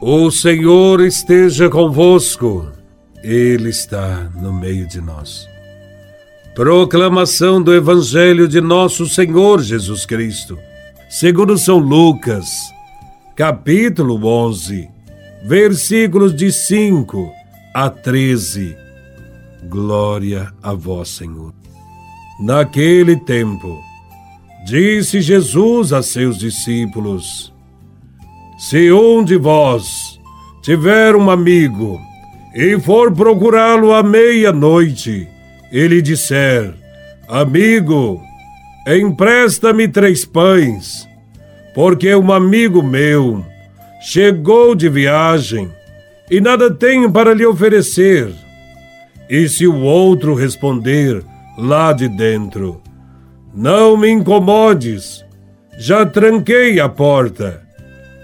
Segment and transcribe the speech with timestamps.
[0.00, 2.70] O Senhor esteja convosco,
[3.24, 5.48] Ele está no meio de nós.
[6.54, 10.58] Proclamação do Evangelho de Nosso Senhor Jesus Cristo,
[11.08, 12.46] segundo São Lucas,
[13.34, 14.86] capítulo 11,
[15.46, 17.32] versículos de 5
[17.74, 18.76] a 13.
[19.64, 21.54] Glória a Vós, Senhor.
[22.38, 23.82] Naquele tempo,
[24.66, 27.55] disse Jesus a seus discípulos:
[28.56, 30.18] se um de vós
[30.62, 32.00] tiver um amigo
[32.54, 35.28] e for procurá-lo à meia-noite,
[35.70, 36.72] ele disser:
[37.28, 38.18] Amigo,
[38.88, 41.06] empresta-me três pães,
[41.74, 43.44] porque um amigo meu
[44.00, 45.70] chegou de viagem
[46.30, 48.32] e nada tenho para lhe oferecer.
[49.28, 51.22] E se o outro responder
[51.58, 52.80] lá de dentro:
[53.54, 55.22] Não me incomodes,
[55.76, 57.65] já tranquei a porta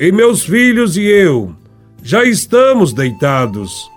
[0.00, 1.54] e meus filhos e eu
[2.02, 3.90] já estamos deitados.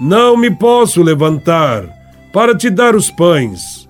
[0.00, 1.86] Não me posso levantar
[2.32, 3.86] para te dar os pães.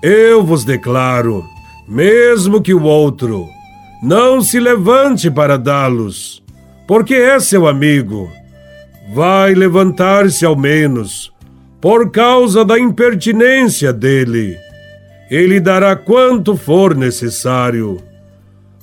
[0.00, 1.44] Eu vos declaro,
[1.88, 3.48] mesmo que o outro
[4.00, 6.40] não se levante para dá-los,
[6.86, 8.30] porque é seu amigo,
[9.12, 11.32] vai levantar-se ao menos
[11.80, 14.56] por causa da impertinência dele.
[15.28, 17.98] Ele dará quanto for necessário.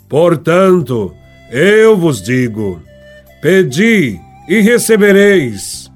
[0.10, 1.16] Portanto,
[1.52, 2.82] eu vos digo:
[3.42, 5.92] pedi e recebereis,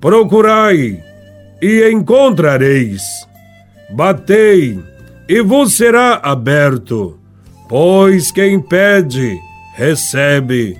[0.00, 1.02] procurai
[1.60, 3.02] e encontrareis,
[3.90, 4.78] batei
[5.28, 7.18] e vos será aberto.
[7.68, 9.38] Pois quem pede,
[9.76, 10.78] recebe,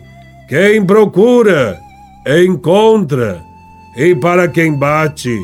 [0.48, 1.78] quem procura,
[2.26, 3.42] encontra,
[3.96, 5.38] e para quem bate,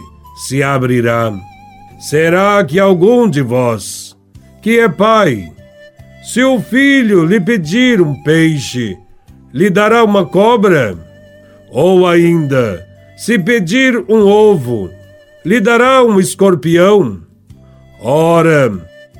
[0.46, 1.32] se abrirá.
[1.98, 4.16] Será que algum de vós,
[4.60, 5.50] que é pai,
[6.28, 8.98] se o filho lhe pedir um peixe,
[9.50, 10.94] lhe dará uma cobra?
[11.70, 14.90] Ou ainda, se pedir um ovo,
[15.42, 17.22] lhe dará um escorpião?
[18.02, 18.70] Ora,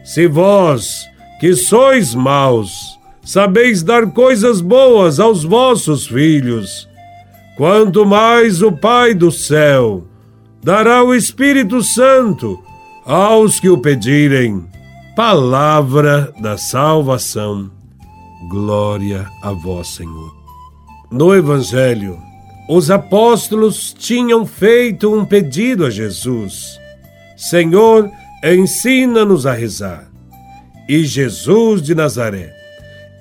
[0.05, 1.07] se vós,
[1.41, 6.87] que sois maus, sabeis dar coisas boas aos vossos filhos,
[7.57, 10.05] quanto mais o Pai do céu
[10.63, 12.63] dará o Espírito Santo
[13.07, 14.63] aos que o pedirem.
[15.19, 17.73] Palavra da salvação.
[18.49, 20.33] Glória a vós, Senhor.
[21.11, 22.17] No Evangelho,
[22.69, 26.79] os apóstolos tinham feito um pedido a Jesus:
[27.37, 28.09] Senhor,
[28.45, 30.09] ensina-nos a rezar.
[30.89, 32.55] E Jesus de Nazaré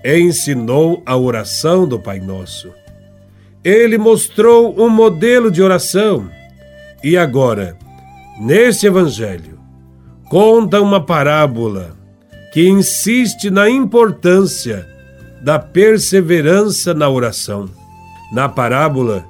[0.05, 2.71] ensinou a oração do Pai Nosso.
[3.63, 6.29] Ele mostrou um modelo de oração.
[7.03, 7.75] E agora,
[8.39, 9.56] neste Evangelho,
[10.29, 11.95] conta uma parábola
[12.53, 14.87] que insiste na importância
[15.41, 17.69] da perseverança na oração.
[18.31, 19.25] Na parábola,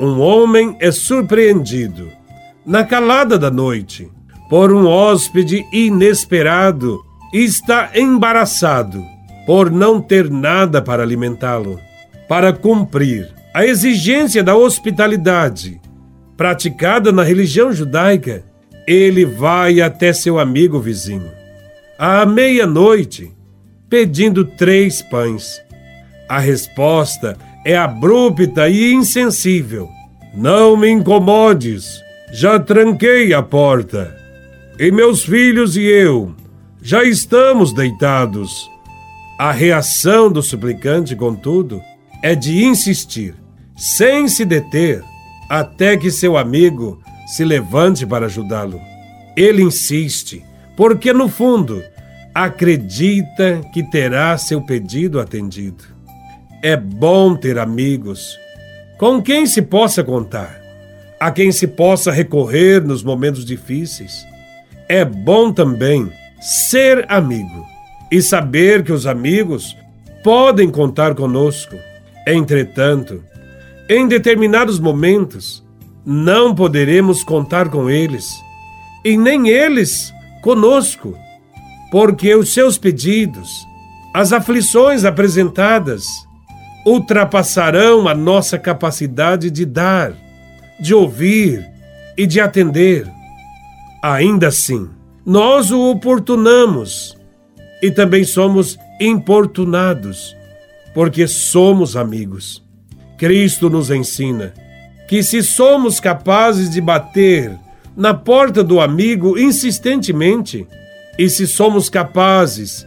[0.00, 2.08] um homem é surpreendido,
[2.64, 4.08] na calada da noite,
[4.48, 9.04] por um hóspede inesperado e está embaraçado
[9.44, 11.80] por não ter nada para alimentá-lo.
[12.28, 15.80] Para cumprir a exigência da hospitalidade
[16.36, 18.44] praticada na religião judaica,
[18.88, 21.30] ele vai até seu amigo vizinho,
[21.98, 23.30] à meia-noite,
[23.90, 25.60] pedindo três pães.
[26.26, 29.90] A resposta é abrupta e insensível.
[30.34, 32.00] Não me incomodes,
[32.32, 34.16] já tranquei a porta.
[34.78, 36.34] E meus filhos e eu
[36.80, 38.70] já estamos deitados.
[39.38, 41.82] A reação do suplicante, contudo,
[42.22, 43.34] é de insistir,
[43.76, 45.04] sem se deter,
[45.50, 48.80] até que seu amigo se levante para ajudá-lo.
[49.36, 50.42] Ele insiste,
[50.76, 51.82] porque no fundo
[52.34, 55.84] acredita que terá seu pedido atendido.
[56.62, 58.36] É bom ter amigos
[58.96, 60.60] com quem se possa contar,
[61.20, 64.26] a quem se possa recorrer nos momentos difíceis.
[64.88, 67.66] É bom também ser amigo
[68.10, 69.76] e saber que os amigos
[70.24, 71.76] podem contar conosco.
[72.26, 73.22] Entretanto,
[73.88, 75.62] em determinados momentos,
[76.10, 78.42] não poderemos contar com eles,
[79.04, 80.10] e nem eles
[80.40, 81.14] conosco,
[81.90, 83.66] porque os seus pedidos,
[84.14, 86.06] as aflições apresentadas,
[86.86, 90.14] ultrapassarão a nossa capacidade de dar,
[90.80, 91.62] de ouvir
[92.16, 93.06] e de atender.
[94.02, 94.88] Ainda assim,
[95.26, 97.18] nós o oportunamos
[97.82, 100.34] e também somos importunados,
[100.94, 102.64] porque somos amigos.
[103.18, 104.54] Cristo nos ensina
[105.08, 107.58] que se somos capazes de bater
[107.96, 110.66] na porta do amigo insistentemente
[111.18, 112.86] e se somos capazes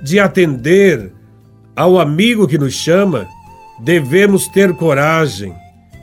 [0.00, 1.12] de atender
[1.74, 3.28] ao amigo que nos chama,
[3.80, 5.52] devemos ter coragem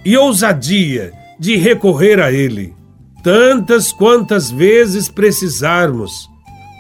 [0.06, 2.76] e ousadia de recorrer a Ele,
[3.24, 6.30] tantas quantas vezes precisarmos,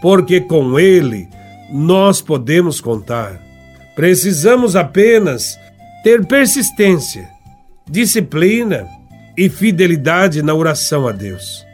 [0.01, 1.27] porque com Ele
[1.71, 3.41] nós podemos contar.
[3.95, 5.57] Precisamos apenas
[6.03, 7.32] ter persistência,
[7.89, 8.87] disciplina
[9.37, 11.65] e fidelidade na oração a Deus.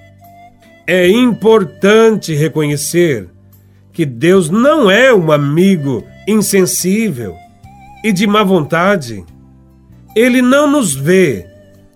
[0.88, 3.30] É importante reconhecer
[3.94, 7.36] que Deus não é um amigo insensível
[8.04, 9.24] e de má vontade.
[10.16, 11.46] Ele não nos vê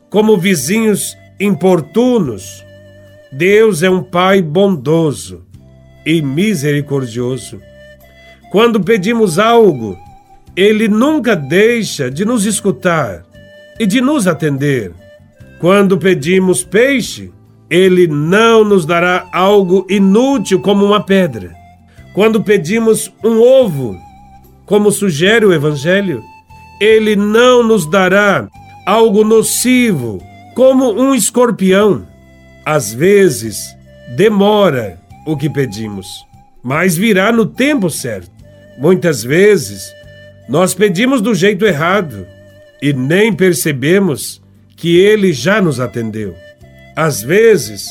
[0.10, 2.63] como vizinhos importunos.
[3.31, 5.44] Deus é um Pai bondoso
[6.06, 7.59] e misericordioso.
[8.51, 9.98] Quando pedimos algo,
[10.56, 13.25] Ele nunca deixa de nos escutar
[13.80, 14.92] e de nos atender.
[15.60, 17.31] Quando pedimos peixe,
[17.70, 21.54] Ele não nos dará algo inútil como uma pedra.
[22.14, 23.98] Quando pedimos um ovo,
[24.66, 26.22] como sugere o Evangelho,
[26.80, 28.48] Ele não nos dará
[28.86, 30.22] algo nocivo,
[30.54, 32.06] como um escorpião.
[32.66, 33.76] Às vezes,
[34.16, 36.26] demora o que pedimos,
[36.62, 38.31] mas virá no tempo certo.
[38.78, 39.92] Muitas vezes,
[40.48, 42.28] nós pedimos do jeito errado
[42.83, 44.41] e nem percebemos
[44.75, 46.35] que Ele já nos atendeu.
[46.94, 47.88] Às vezes,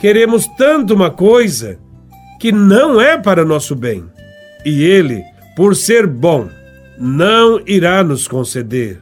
[0.00, 1.78] queremos tanto uma coisa
[2.40, 4.02] que não é para nosso bem,
[4.64, 5.22] e Ele
[5.54, 6.48] por ser bom,
[6.98, 8.98] não irá nos conceder.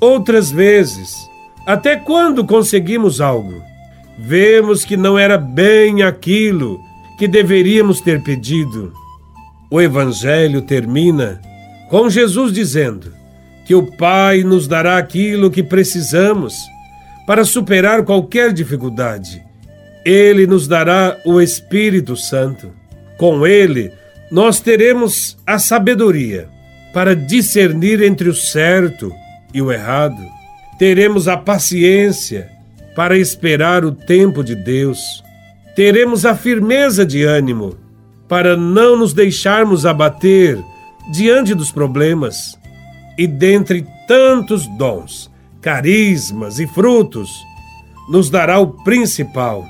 [0.00, 1.14] Outras vezes,
[1.66, 3.62] até quando conseguimos algo,
[4.18, 6.80] vemos que não era bem aquilo
[7.18, 8.94] que deveríamos ter pedido.
[9.70, 11.38] O Evangelho termina
[11.90, 13.23] com Jesus dizendo
[13.64, 16.54] que o Pai nos dará aquilo que precisamos
[17.26, 19.42] para superar qualquer dificuldade.
[20.04, 22.70] Ele nos dará o Espírito Santo.
[23.16, 23.90] Com ele,
[24.30, 26.48] nós teremos a sabedoria
[26.92, 29.12] para discernir entre o certo
[29.52, 30.22] e o errado.
[30.78, 32.50] Teremos a paciência
[32.94, 35.22] para esperar o tempo de Deus.
[35.74, 37.76] Teremos a firmeza de ânimo
[38.28, 40.58] para não nos deixarmos abater
[41.12, 42.58] diante dos problemas.
[43.16, 45.30] E dentre tantos dons,
[45.60, 47.30] carismas e frutos,
[48.08, 49.64] nos dará o principal,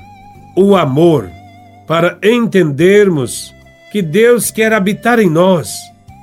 [0.55, 1.29] o amor,
[1.87, 3.53] para entendermos
[3.91, 5.71] que Deus quer habitar em nós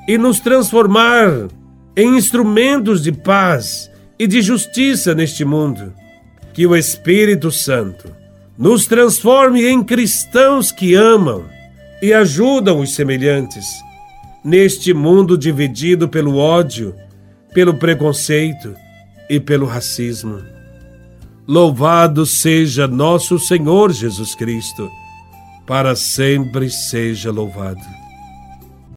[0.06, 1.48] e nos transformar
[1.96, 5.92] em instrumentos de paz e de justiça neste mundo.
[6.52, 8.14] Que o Espírito Santo
[8.58, 11.44] nos transforme em cristãos que amam
[12.02, 13.66] e ajudam os semelhantes
[14.44, 16.94] neste mundo dividido pelo ódio,
[17.52, 18.74] pelo preconceito
[19.28, 20.42] e pelo racismo.
[21.46, 24.90] Louvado seja nosso Senhor Jesus Cristo
[25.66, 28.01] para sempre seja louvado.